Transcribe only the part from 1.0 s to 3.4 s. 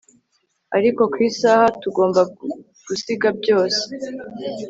ku isaha tugomba gusiga